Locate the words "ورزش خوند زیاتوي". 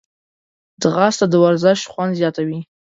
1.43-2.59